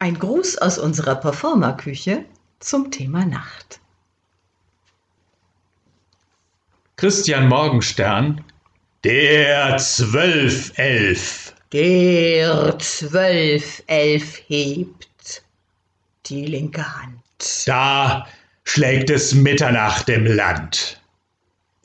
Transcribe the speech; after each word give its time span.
Ein 0.00 0.18
Gruß 0.18 0.58
aus 0.58 0.78
unserer 0.78 1.16
Performerküche 1.16 2.24
zum 2.60 2.90
Thema 2.90 3.24
Nacht. 3.24 3.80
Christian 6.96 7.48
Morgenstern, 7.48 8.44
der 9.02 9.76
Zwölfelf. 9.78 11.54
Der 11.72 12.78
Zwölfelf 12.78 14.42
hebt 14.46 15.42
die 16.26 16.46
linke 16.46 16.84
Hand. 16.96 17.22
Da 17.66 18.26
schlägt 18.64 19.10
es 19.10 19.34
Mitternacht 19.34 20.08
im 20.08 20.26
Land. 20.26 21.00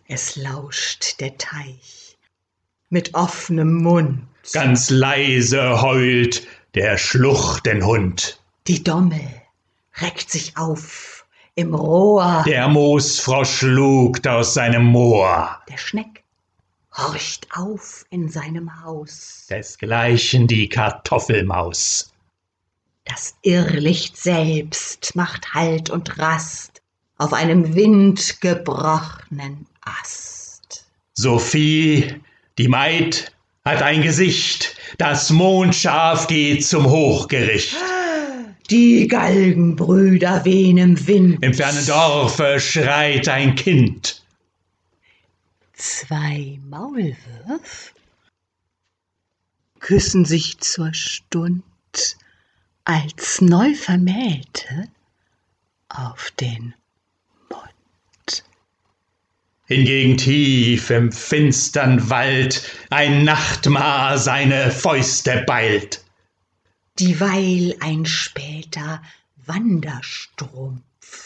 Es 0.08 0.36
lauscht 0.36 1.20
der 1.20 1.38
Teich 1.38 2.18
mit 2.90 3.14
offenem 3.16 3.82
Mund. 3.82 4.28
Ganz 4.52 4.90
leise 4.90 5.82
heult 5.82 6.46
der 6.76 6.98
Schluchtenhund. 6.98 8.40
Die 8.68 8.84
Dommel 8.84 9.28
reckt 9.98 10.32
sich 10.32 10.58
auf 10.58 11.26
im 11.56 11.76
Rohr. 11.76 12.44
Der 12.48 12.68
Moosfrosch 12.68 13.62
lugt 13.62 14.28
aus 14.28 14.54
seinem 14.54 14.86
Moor. 14.86 15.62
Der 15.70 15.78
Schneck 15.78 16.24
horcht 16.96 17.48
auf 17.52 18.06
in 18.10 18.30
seinem 18.30 18.84
Haus. 18.84 19.46
Desgleichen 19.50 20.48
die 20.48 20.70
Kartoffelmaus. 20.70 22.12
Das 23.06 23.36
Irrlicht 23.42 24.18
selbst 24.18 25.16
macht 25.16 25.54
Halt 25.54 25.90
und 25.90 26.18
Rast 26.18 26.82
auf 27.18 27.34
einem 27.34 27.76
windgebrochenen 27.76 29.68
Ast. 29.82 30.86
Sophie, 31.14 32.22
die 32.58 32.68
Maid, 32.68 33.32
hat 33.66 33.82
ein 33.82 34.02
Gesicht, 34.02 34.76
das 34.98 35.30
mondscharf 35.30 36.28
geht 36.28 36.66
zum 36.66 36.90
Hochgericht. 36.90 37.76
Die 38.70 39.08
Galgenbrüder 39.08 40.46
wehen 40.46 40.78
im 40.78 41.08
Wind. 41.08 41.44
Im 41.44 41.54
fernen 41.54 41.86
Dorfe 41.86 42.60
schreit 42.60 43.28
ein 43.28 43.56
Kind. 43.56 44.24
Zwei 45.74 46.60
Maulwürf 46.70 47.94
küssen 49.80 50.24
sich 50.24 50.60
zur 50.60 50.94
Stund 50.94 51.64
als 52.86 53.42
Neuvermählte 53.42 54.88
auf 55.90 56.32
den. 56.40 56.74
Hingegen 59.66 60.18
tief 60.18 60.90
im 60.90 61.12
finstern 61.12 62.10
Wald 62.10 62.64
ein 62.90 63.24
Nachtmar 63.24 64.18
seine 64.18 64.72
Fäuste 64.72 65.44
ballt. 65.48 66.04
Dieweil 67.00 67.76
ein 67.80 68.06
später 68.06 69.02
Wanderstrumpf 69.46 70.84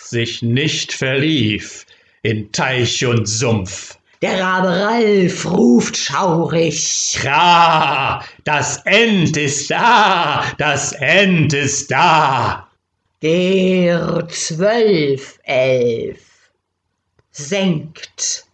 sich 0.08 0.42
nicht 0.42 0.94
verlief 0.94 1.86
in 2.22 2.52
Teich 2.52 3.06
und 3.06 3.26
Sumpf. 3.28 3.98
Der 4.22 4.40
Rabe 4.40 4.70
Ralf 4.70 5.46
ruft 5.46 5.98
schaurig. 5.98 7.18
Kra, 7.20 8.24
das 8.44 8.78
End 8.86 9.36
ist 9.38 9.70
da, 9.70 10.44
das 10.58 10.92
End 10.94 11.54
ist 11.54 11.92
da. 11.92 12.68
Der 13.22 14.28
Zwölfelf 14.30 15.40
senkt 17.38 18.46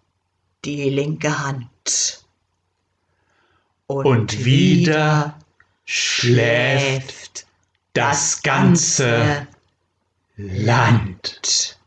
die 0.65 0.89
linke 0.89 1.39
Hand. 1.39 2.25
Und, 3.87 4.05
und 4.05 4.45
wieder 4.45 5.39
schläft 5.85 7.45
das 7.93 8.41
ganze 8.41 9.47
Land. 10.35 11.79